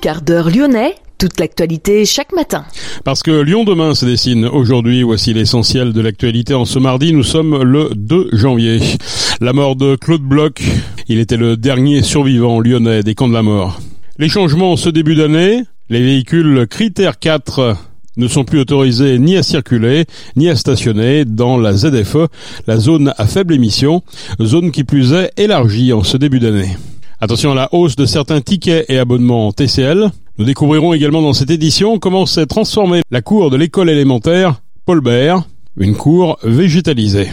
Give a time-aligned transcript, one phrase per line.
[0.00, 2.64] Quart d'heure lyonnais, toute l'actualité chaque matin.
[3.04, 7.24] Parce que Lyon demain se dessine aujourd'hui, voici l'essentiel de l'actualité en ce mardi, nous
[7.24, 8.80] sommes le 2 janvier.
[9.40, 10.62] La mort de Claude Bloch,
[11.08, 13.80] il était le dernier survivant lyonnais des camps de la mort.
[14.18, 17.76] Les changements ce début d'année, les véhicules critères 4
[18.16, 20.04] ne sont plus autorisés ni à circuler,
[20.36, 22.28] ni à stationner dans la ZFE,
[22.68, 24.02] la zone à faible émission,
[24.40, 26.76] zone qui plus est élargie en ce début d'année.
[27.20, 30.08] Attention à la hausse de certains tickets et abonnements TCL.
[30.38, 35.00] Nous découvrirons également dans cette édition comment s'est transformée la cour de l'école élémentaire Paul
[35.00, 35.42] Bert,
[35.76, 37.26] une cour végétalisée.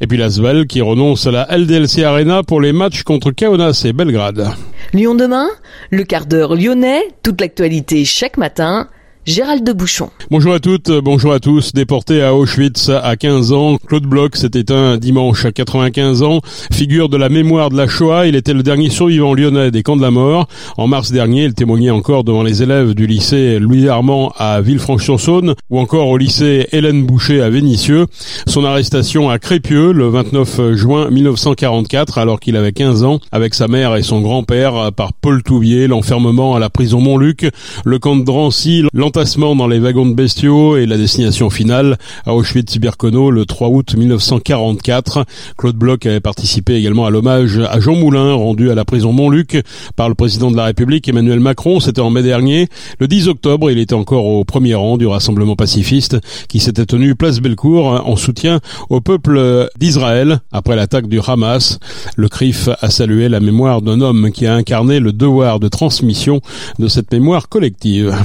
[0.00, 3.92] Et puis l'Asvel qui renonce à la LDLC Arena pour les matchs contre Kaunas et
[3.92, 4.48] Belgrade.
[4.92, 5.48] Lyon demain,
[5.90, 8.88] le quart d'heure lyonnais, toute l'actualité chaque matin.
[9.24, 10.10] Gérald de Bouchon.
[10.32, 11.72] Bonjour à toutes, bonjour à tous.
[11.72, 16.40] Déporté à Auschwitz à 15 ans, Claude Bloch s'était un dimanche à 95 ans.
[16.72, 19.96] Figure de la mémoire de la Shoah, il était le dernier survivant lyonnais des camps
[19.96, 20.48] de la mort.
[20.76, 25.54] En mars dernier, il témoignait encore devant les élèves du lycée Louis Armand à Villefranche-sur-Saône
[25.70, 28.06] ou encore au lycée Hélène Boucher à Vénissieux.
[28.48, 33.68] Son arrestation à Crépieux le 29 juin 1944 alors qu'il avait 15 ans avec sa
[33.68, 37.46] mère et son grand-père par Paul Touvier, l'enfermement à la prison Montluc,
[37.84, 38.82] le camp de Drancy,
[39.12, 43.94] l'entassement dans les wagons de bestiaux et la destination finale à Auschwitz-Birkenau le 3 août
[43.94, 45.26] 1944.
[45.58, 49.62] Claude Bloch avait participé également à l'hommage à Jean Moulin rendu à la prison Montluc
[49.96, 51.78] par le président de la République Emmanuel Macron.
[51.78, 52.68] C'était en mai dernier.
[53.00, 56.16] Le 10 octobre, il était encore au premier rang du rassemblement pacifiste
[56.48, 61.80] qui s'était tenu place Bellecour en soutien au peuple d'Israël après l'attaque du Hamas.
[62.16, 66.40] Le CRIF a salué la mémoire d'un homme qui a incarné le devoir de transmission
[66.78, 68.16] de cette mémoire collective.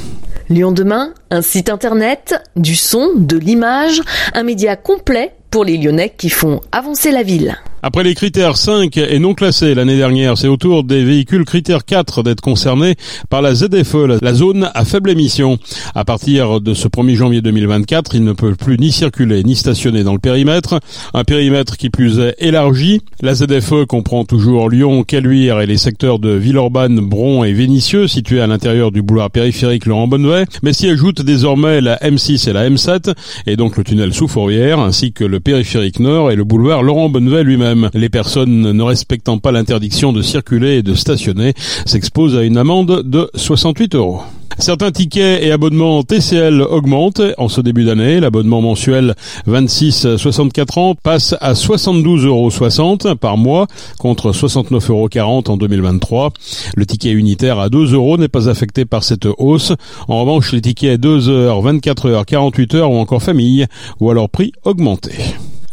[0.49, 4.01] Lyon demain, un site internet, du son, de l'image,
[4.33, 7.57] un média complet pour les Lyonnais qui font avancer la ville.
[7.83, 11.85] Après les critères 5 et non classés l'année dernière, c'est au tour des véhicules critères
[11.85, 12.95] 4 d'être concernés
[13.29, 15.59] par la ZFE, la zone à faible émission.
[15.93, 20.03] À partir de ce 1er janvier 2024, ils ne peuvent plus ni circuler ni stationner
[20.03, 20.79] dans le périmètre.
[21.13, 23.01] Un périmètre qui plus est élargi.
[23.21, 28.41] La ZFE comprend toujours Lyon, Caluire et les secteurs de Villeurbanne, Bron et Vénissieux, situés
[28.41, 32.67] à l'intérieur du boulevard périphérique Laurent Bonnevet, mais s'y ajoute désormais la M6 et la
[32.67, 33.13] M7,
[33.45, 37.09] et donc le tunnel sous Fourrière, ainsi que le périphérique Nord et le boulevard Laurent
[37.09, 37.67] Bonnevet lui-même.
[37.93, 41.53] Les personnes ne respectant pas l'interdiction de circuler et de stationner
[41.85, 44.21] s'exposent à une amende de 68 euros.
[44.59, 48.19] Certains tickets et abonnements TCL augmentent en ce début d'année.
[48.19, 49.13] L'abonnement mensuel
[49.47, 53.67] 26-64 ans passe à 72,60 euros par mois
[53.99, 56.33] contre 69,40 euros en 2023.
[56.75, 59.73] Le ticket unitaire à 2 euros n'est pas affecté par cette hausse.
[60.07, 63.67] En revanche, les tickets 2 heures, 24 heures, 48 heures ou encore famille
[63.99, 65.11] ou alors prix augmenté.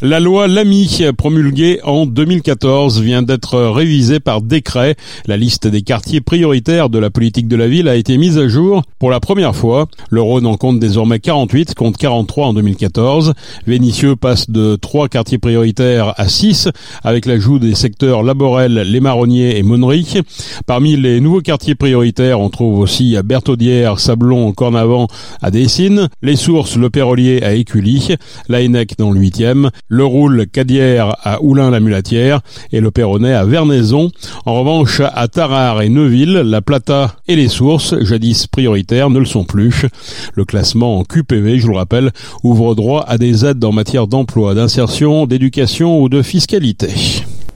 [0.03, 4.97] La loi Lamy, promulguée en 2014, vient d'être révisée par décret.
[5.27, 8.49] La liste des quartiers prioritaires de la politique de la ville a été mise à
[8.49, 9.87] jour pour la première fois.
[10.11, 13.35] Le Rhône en compte désormais 48, compte 43 en 2014.
[13.69, 16.69] Vénissieux passe de 3 quartiers prioritaires à 6,
[17.05, 20.19] avec l'ajout des secteurs Laborel, Les Marronniers et Monnery.
[20.67, 25.07] Parmi les nouveaux quartiers prioritaires, on trouve aussi à Berthaudière, Sablon, Cornavant,
[25.41, 28.17] à Les Sources, Le Perrolier à Écully,
[28.49, 28.65] la
[28.99, 32.41] dans le 8e, le Roule Cadière à Oulin-la-Mulatière
[32.73, 34.11] et le Perronnet à Vernaison.
[34.47, 39.25] En revanche, à Tarare et Neuville, la Plata et les sources, jadis prioritaires, ne le
[39.25, 39.87] sont plus.
[40.35, 42.11] Le classement en QPV, je le rappelle,
[42.43, 46.89] ouvre droit à des aides en matière d'emploi, d'insertion, d'éducation ou de fiscalité.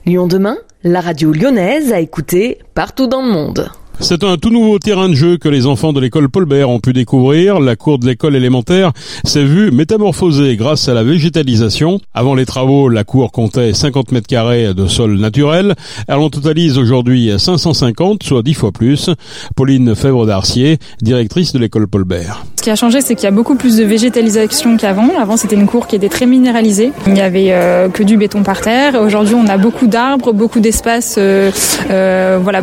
[0.05, 3.69] Lyon demain, la radio lyonnaise a écouté partout dans le monde.
[4.01, 6.79] C'est un tout nouveau terrain de jeu que les enfants de l'école Paul Bert ont
[6.79, 7.59] pu découvrir.
[7.59, 8.93] La cour de l'école élémentaire
[9.25, 11.99] s'est vue métamorphosée grâce à la végétalisation.
[12.13, 15.75] Avant les travaux, la cour comptait 50 mètres carrés de sol naturel.
[16.07, 19.09] Elle en totalise aujourd'hui 550, soit 10 fois plus.
[19.55, 22.45] Pauline Fèvre d'Arcier, directrice de l'école Paul Bert.
[22.59, 25.17] Ce qui a changé, c'est qu'il y a beaucoup plus de végétalisation qu'avant.
[25.17, 26.91] Avant, c'était une cour qui était très minéralisée.
[27.07, 29.01] Il n'y avait euh, que du béton par terre.
[29.01, 31.51] Aujourd'hui, on a beaucoup d'arbres, beaucoup d'espaces, euh,
[31.89, 32.61] euh, voilà,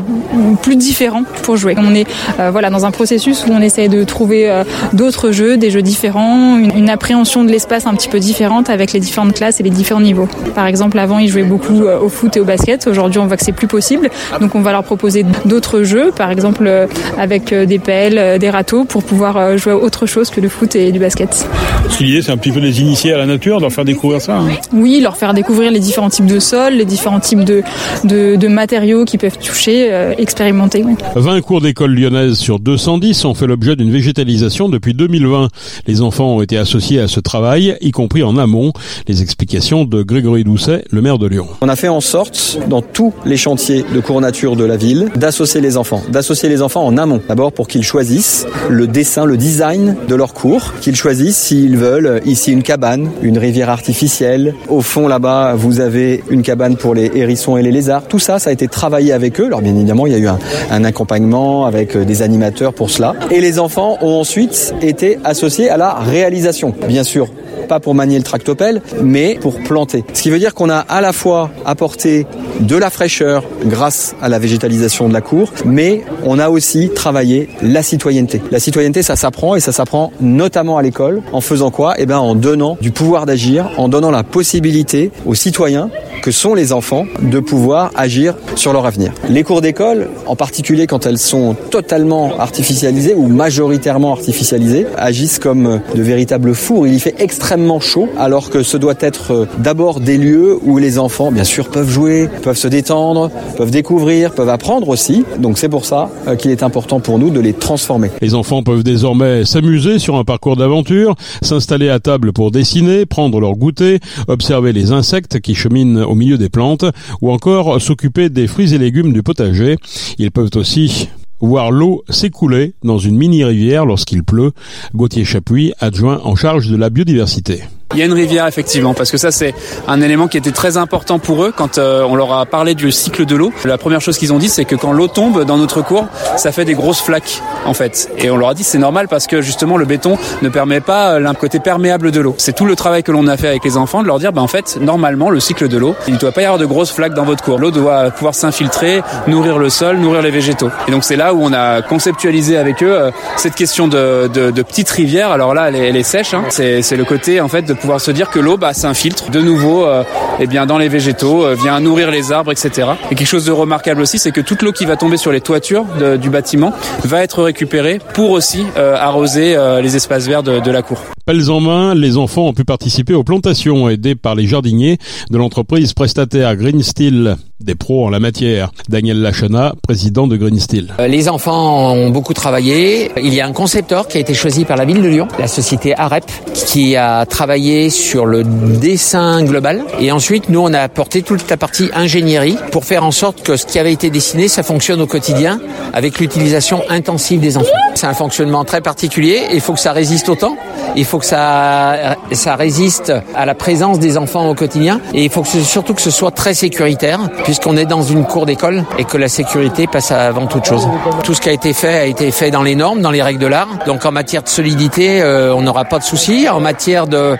[0.60, 1.76] plus différents pour jouer.
[1.78, 2.06] On est
[2.52, 4.52] voilà dans un processus où on essaie de trouver
[4.92, 8.92] d'autres jeux, des jeux différents, une, une appréhension de l'espace un petit peu différente avec
[8.92, 10.28] les différentes classes et les différents niveaux.
[10.54, 12.86] Par exemple, avant ils jouaient beaucoup au foot et au basket.
[12.86, 14.10] Aujourd'hui, on voit que c'est plus possible.
[14.42, 16.70] Donc, on va leur proposer d'autres jeux, par exemple
[17.18, 20.98] avec des pelles, des râteaux, pour pouvoir jouer autre chose que le foot et du
[20.98, 21.48] basket.
[21.88, 24.20] Ce qu'il c'est un petit peu des initiés à la nature, de leur faire découvrir
[24.20, 24.38] ça.
[24.38, 24.48] Hein.
[24.72, 27.62] Oui, leur faire découvrir les différents types de sols, les différents types de,
[28.04, 30.84] de, matériaux qui peuvent toucher, euh, expérimenter.
[31.14, 35.48] 20 cours d'école lyonnaise sur 210 ont fait l'objet d'une végétalisation depuis 2020.
[35.86, 38.72] Les enfants ont été associés à ce travail, y compris en amont.
[39.06, 41.46] Les explications de Grégory Doucet, le maire de Lyon.
[41.60, 45.10] On a fait en sorte, dans tous les chantiers de cours nature de la ville,
[45.14, 46.02] d'associer les enfants.
[46.08, 47.20] D'associer les enfants en amont.
[47.28, 52.20] D'abord pour qu'ils choisissent le dessin, le design de leur cours, qu'ils choisissent s'ils veulent
[52.24, 54.54] ici une cabane, une rivière artificielle.
[54.68, 58.06] Au fond là-bas, vous avez une cabane pour les hérissons et les lézards.
[58.08, 59.46] Tout ça, ça a été travaillé avec eux.
[59.46, 60.38] Alors bien évidemment, il y a eu un,
[60.70, 63.14] un accompagnement avec euh, des animateurs pour cela.
[63.30, 66.74] Et les enfants ont ensuite été associés à la réalisation.
[66.88, 67.28] Bien sûr,
[67.68, 70.04] pas pour manier le tractopelle, mais pour planter.
[70.14, 72.26] Ce qui veut dire qu'on a à la fois apporté
[72.60, 77.48] de la fraîcheur grâce à la végétalisation de la cour, mais on a aussi travaillé
[77.62, 78.40] la citoyenneté.
[78.50, 81.22] La citoyenneté, ça s'apprend et ça s'apprend notamment à l'école.
[81.32, 81.94] En faisant quoi?
[81.98, 85.90] Eh bien, en donnant du pouvoir d'agir, en donnant la possibilité aux citoyens
[86.22, 89.12] que sont les enfants de pouvoir agir sur leur avenir.
[89.28, 95.80] Les cours d'école, en particulier quand elles sont totalement artificialisées ou majoritairement artificialisées, agissent comme
[95.94, 96.86] de véritables fours.
[96.86, 100.78] Il y fait extrêmement chaud alors que ce doit être euh, d'abord des lieux où
[100.78, 105.24] les enfants, bien sûr, peuvent jouer, peuvent se détendre, peuvent découvrir, peuvent apprendre aussi.
[105.40, 108.12] Donc c'est pour ça euh, qu'il est important pour nous de les transformer.
[108.22, 113.40] Les enfants peuvent désormais s'amuser sur un parcours d'aventure, s'installer à table pour dessiner, prendre
[113.40, 113.98] leur goûter,
[114.28, 116.84] observer les insectes qui cheminent au milieu des plantes
[117.20, 119.76] ou encore s'occuper des fruits et légumes du potager.
[120.18, 121.08] Ils peuvent aussi
[121.40, 124.52] voir l'eau s'écouler dans une mini-rivière lorsqu'il pleut.
[124.94, 127.64] Gauthier Chapuis, adjoint en charge de la biodiversité.
[127.92, 129.54] Il y a une rivière effectivement parce que ça c'est
[129.86, 132.90] un élément qui était très important pour eux quand euh, on leur a parlé du
[132.90, 133.52] cycle de l'eau.
[133.64, 136.06] La première chose qu'ils ont dit c'est que quand l'eau tombe dans notre cours,
[136.36, 138.10] ça fait des grosses flaques en fait.
[138.18, 141.12] Et on leur a dit c'est normal parce que justement le béton ne permet pas
[141.12, 142.34] euh, côté perméable de l'eau.
[142.38, 144.42] C'est tout le travail que l'on a fait avec les enfants de leur dire ben
[144.42, 146.90] en fait normalement le cycle de l'eau, il ne doit pas y avoir de grosses
[146.90, 147.58] flaques dans votre cours.
[147.58, 150.70] L'eau doit pouvoir s'infiltrer, nourrir le sol, nourrir les végétaux.
[150.88, 154.50] Et donc c'est là où on a conceptualisé avec eux euh, cette question de, de,
[154.50, 155.30] de petites rivières.
[155.30, 156.42] Alors là elle est, elle est sèche, hein.
[156.50, 159.84] c'est le côté en fait de pouvoir se dire que l'eau bah, s'infiltre de nouveau
[159.84, 160.02] euh,
[160.40, 162.88] eh bien, dans les végétaux, euh, vient nourrir les arbres, etc.
[163.10, 165.40] Et quelque chose de remarquable aussi, c'est que toute l'eau qui va tomber sur les
[165.40, 165.84] toitures
[166.20, 166.72] du bâtiment
[167.04, 171.15] va être récupérée pour aussi euh, arroser les espaces verts de la cour.
[171.26, 175.36] Pelles en main, les enfants ont pu participer aux plantations aidées par les jardiniers de
[175.36, 178.70] l'entreprise prestataire Green Steel des pros en la matière.
[178.88, 180.92] Daniel Lachana, président de Green Steel.
[181.00, 183.10] Euh, les enfants ont beaucoup travaillé.
[183.20, 185.48] Il y a un concepteur qui a été choisi par la ville de Lyon, la
[185.48, 189.84] société AREP, qui a travaillé sur le dessin global.
[189.98, 193.56] Et ensuite, nous, on a apporté toute la partie ingénierie pour faire en sorte que
[193.56, 195.58] ce qui avait été dessiné, ça fonctionne au quotidien
[195.94, 197.70] avec l'utilisation intensive des enfants.
[197.94, 199.40] C'est un fonctionnement très particulier.
[199.54, 200.56] Il faut que ça résiste au temps.
[200.94, 205.00] Il faut que ça, ça résiste à la présence des enfants au quotidien.
[205.14, 208.46] Et il faut que surtout que ce soit très sécuritaire puisqu'on est dans une cour
[208.46, 210.88] d'école et que la sécurité passe avant toute chose.
[211.22, 213.40] Tout ce qui a été fait a été fait dans les normes, dans les règles
[213.40, 213.68] de l'art.
[213.86, 216.48] Donc en matière de solidité, euh, on n'aura pas de soucis.
[216.48, 217.36] En matière de,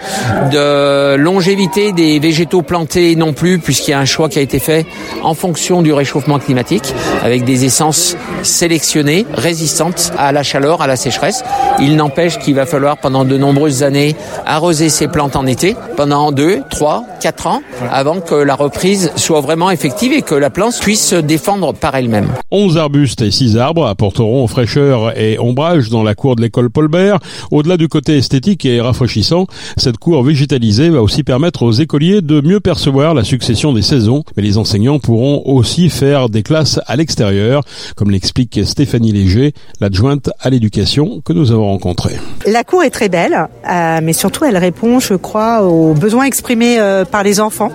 [0.50, 4.58] de longévité des végétaux plantés non plus, puisqu'il y a un choix qui a été
[4.58, 4.86] fait
[5.22, 10.96] en fonction du réchauffement climatique, avec des essences sélectionnées, résistantes à la chaleur, à la
[10.96, 11.44] sécheresse.
[11.78, 14.14] Il n'empêche qu'il va falloir pendant de nombreuses années
[14.44, 19.40] arroser ces plantes en été, pendant deux, trois, quatre ans, avant que la reprise soit
[19.40, 22.28] vraiment effective et que la plante puisse se défendre par elle-même.
[22.52, 27.18] 11 arbustes et 6 arbres apporteront fraîcheur et ombrage dans la cour de l'école Paulbert.
[27.50, 29.46] Au-delà du côté esthétique et rafraîchissant,
[29.76, 34.22] cette cour végétalisée va aussi permettre aux écoliers de mieux percevoir la succession des saisons.
[34.36, 37.62] Mais les enseignants pourront aussi faire des classes à l'extérieur,
[37.96, 42.16] comme l'explique Stéphanie Léger, l'adjointe à l'éducation que nous avons rencontrée.
[42.46, 46.78] La cour est très belle, euh, mais surtout elle répond, je crois, aux besoins exprimés
[46.78, 47.72] euh, par les enfants.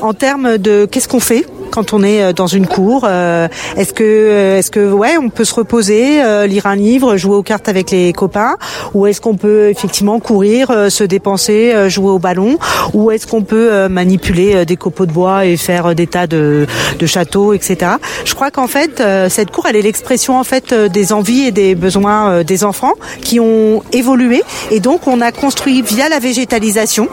[0.00, 3.92] En termes de qu'est-ce qu'on fait quand on est euh, dans une cour euh, Est-ce
[3.92, 7.68] que, euh, est-ce que, ouais, on peut se reposer, lire un livre, jouer aux cartes
[7.68, 8.56] avec les copains,
[8.92, 12.58] ou est-ce qu'on peut effectivement courir, se dépenser, jouer au ballon,
[12.92, 16.66] ou est-ce qu'on peut manipuler des copeaux de bois et faire des tas de,
[16.98, 17.92] de châteaux, etc.
[18.24, 21.74] Je crois qu'en fait, cette cour, elle est l'expression en fait des envies et des
[21.74, 27.08] besoins des enfants qui ont évolué, et donc on a construit via la végétalisation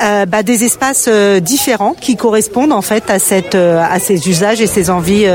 [0.00, 1.08] bah, des espaces
[1.42, 3.56] différents qui correspondent en fait à cette
[3.98, 5.26] ces usages et ces envies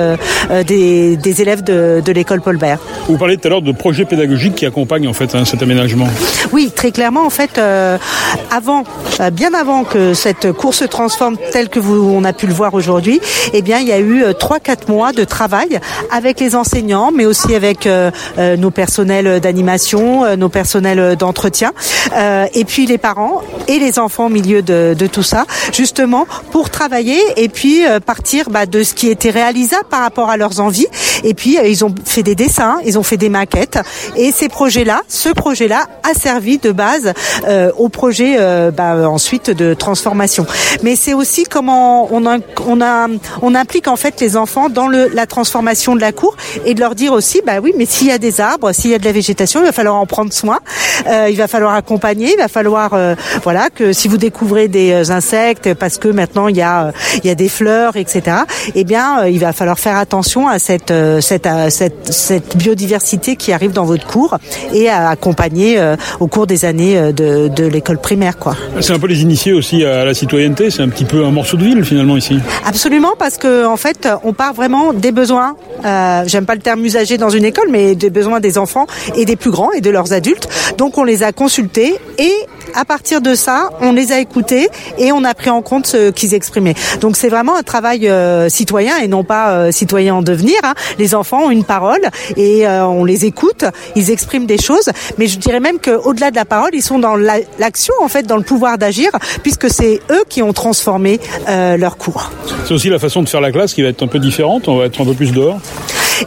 [0.66, 2.80] des, des, élèves de, de l'école Paul Bert.
[3.08, 6.08] Vous parlez tout à l'heure de projets pédagogiques qui accompagnent en fait hein, cet aménagement.
[6.52, 7.60] Oui, très clairement en fait,
[8.52, 8.84] avant,
[9.32, 12.74] bien avant que cette course se transforme telle que vous on a pu le voir
[12.74, 13.22] aujourd'hui,
[13.54, 15.80] eh bien il y a eu trois quatre mois de travail
[16.12, 17.88] avec les enseignants, mais aussi avec
[18.38, 21.72] nos personnels d'animation, nos personnels d'entretien,
[22.54, 26.70] et puis les parents et les enfants au milieu de, de tout ça, justement pour
[26.70, 30.88] travailler et puis partir bah, de ce qui était réalisable par rapport à leurs envies.
[31.24, 33.80] Et puis ils ont fait des dessins, ils ont fait des maquettes,
[34.16, 37.14] et ces projets-là, ce projet-là a servi de base
[37.48, 40.46] euh, au projet euh, bah, ensuite de transformation.
[40.84, 43.08] Mais c'est aussi comment on, a, on, a,
[43.42, 46.80] on implique en fait les enfants dans le, la transformation de la cour et de
[46.80, 49.06] leur dire aussi, bah oui, mais s'il y a des arbres, s'il y a de
[49.06, 50.60] la végétation, il va falloir en prendre soin,
[51.08, 54.92] euh, il va falloir accompagner, il va falloir, euh, voilà, que si vous découvrez des
[54.92, 58.38] euh, insectes, parce que maintenant il y a, il y a des fleurs, etc.
[58.76, 63.72] Eh bien, il va falloir faire attention à cette, cette, cette, cette biodiversité qui arrive
[63.72, 64.38] dans votre cours
[64.74, 65.80] et à accompagner
[66.20, 68.56] au cours des années de, de l'école primaire, quoi.
[68.82, 70.70] C'est un peu les initiés aussi à la citoyenneté.
[70.70, 72.40] C'est un petit peu un morceau de ville finalement ici.
[72.66, 75.56] Absolument, parce que en fait, on part vraiment des besoins.
[75.86, 79.26] Euh, J'aime pas le terme usagé dans une école, mais des besoins des enfants et
[79.26, 80.48] des plus grands et de leurs adultes.
[80.78, 82.34] Donc, on les a consultés et
[82.76, 86.12] à partir de ça, on les a écoutés et on a pris en compte ce
[86.12, 86.76] qu'ils exprimaient.
[87.00, 90.56] Donc c'est vraiment un travail euh, citoyen et non pas euh, citoyen en devenir.
[90.64, 90.74] Hein.
[91.00, 92.02] Les enfants ont une parole
[92.36, 93.66] et euh, on les écoute,
[93.96, 97.16] ils expriment des choses, mais je dirais même qu'au-delà de la parole, ils sont dans
[97.16, 102.32] l'action en fait, dans le pouvoir d'agir, puisque c'est eux qui ont transformé leur cours.
[102.66, 104.68] C'est aussi la façon de faire la classe qui va être un peu différente.
[104.68, 105.60] On va être un peu plus dehors?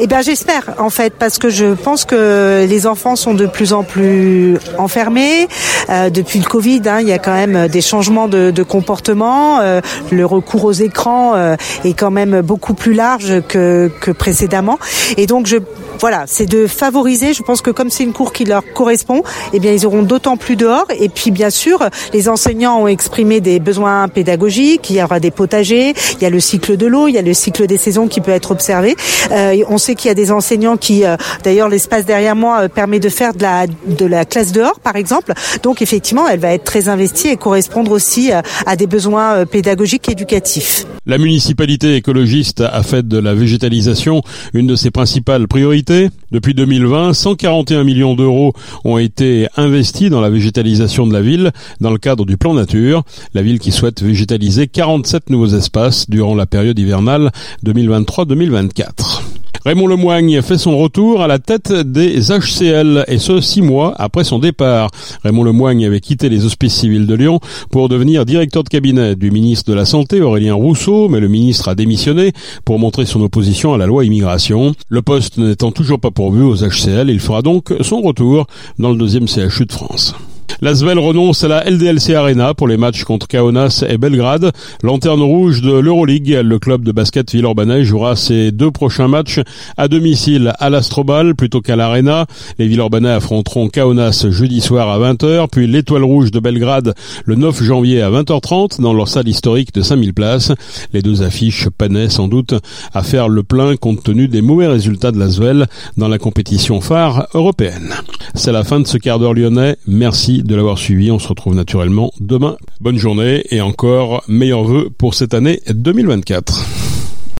[0.00, 3.72] Eh bien, j'espère en fait, parce que je pense que les enfants sont de plus
[3.72, 5.48] en plus enfermés.
[5.90, 9.60] Euh, depuis le Covid, hein, il y a quand même des changements de, comportement.
[9.60, 9.80] Euh,
[10.10, 14.78] le recours aux écrans euh, est quand même beaucoup plus large que, que précédemment.
[15.16, 15.56] Et donc, je
[16.00, 17.34] voilà, c'est de favoriser.
[17.34, 20.36] Je pense que comme c'est une cour qui leur correspond, eh bien ils auront d'autant
[20.36, 20.86] plus dehors.
[20.98, 24.90] Et puis bien sûr, les enseignants ont exprimé des besoins pédagogiques.
[24.90, 27.22] Il y aura des potagers, il y a le cycle de l'eau, il y a
[27.22, 28.94] le cycle des saisons qui peut être observé.
[29.32, 32.68] Euh, on sait qu'il y a des enseignants qui, euh, d'ailleurs, l'espace derrière moi euh,
[32.68, 35.32] permet de faire de la de la classe dehors, par exemple.
[35.62, 40.12] Donc effectivement, elle va être très investie et correspondre aussi à des besoins pédagogiques et
[40.12, 40.86] éducatifs.
[41.06, 45.87] La municipalité écologiste a fait de la végétalisation une de ses principales priorités
[46.30, 48.52] depuis 2020, 141 millions d'euros
[48.84, 53.02] ont été investis dans la végétalisation de la ville dans le cadre du plan nature.
[53.34, 57.30] La ville qui souhaite végétaliser 47 nouveaux espaces durant la période hivernale
[57.64, 59.37] 2023-2024.
[59.64, 64.24] Raymond Lemoigne fait son retour à la tête des HCL et ce six mois après
[64.24, 64.90] son départ.
[65.24, 69.30] Raymond Lemoigne avait quitté les hospices civils de Lyon pour devenir directeur de cabinet du
[69.30, 72.32] ministre de la Santé Aurélien Rousseau, mais le ministre a démissionné
[72.64, 74.74] pour montrer son opposition à la loi immigration.
[74.88, 78.46] Le poste n'étant toujours pas pourvu aux HCL, il fera donc son retour
[78.78, 80.14] dans le deuxième CHU de France.
[80.60, 84.50] L'Asvel renonce à la LDLC Arena pour les matchs contre Kaunas et Belgrade.
[84.82, 89.38] Lanterne rouge de l'Euroleague, le club de basket Villeurbanne jouera ses deux prochains matchs
[89.76, 92.26] à domicile à l'Astrobal plutôt qu'à l'Arena.
[92.58, 97.62] Les Villeurbanais affronteront Kaunas jeudi soir à 20h, puis l'Étoile rouge de Belgrade le 9
[97.62, 100.52] janvier à 20h30 dans leur salle historique de 5000 places.
[100.92, 102.54] Les deux affiches peinaient sans doute
[102.94, 107.28] à faire le plein compte tenu des mauvais résultats de l'Asvel dans la compétition phare
[107.34, 107.94] européenne.
[108.34, 109.76] C'est la fin de ce quart d'heure lyonnais.
[109.86, 111.12] Merci de l'avoir suivi.
[111.12, 112.56] On se retrouve naturellement demain.
[112.80, 116.87] Bonne journée et encore meilleurs vœux pour cette année 2024.